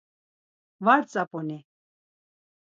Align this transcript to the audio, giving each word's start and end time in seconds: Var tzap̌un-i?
Var 0.85 0.99
tzap̌un-i? 1.07 1.59